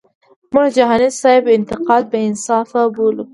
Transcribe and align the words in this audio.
مونږ 0.53 0.67
د 0.73 0.75
جهانی 0.77 1.09
سیب 1.21 1.43
انتقاد 1.57 2.03
بی 2.11 2.19
انصافه 2.29 2.81
بولو. 2.95 3.23